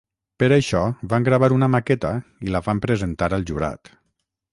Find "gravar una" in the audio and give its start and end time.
1.27-1.69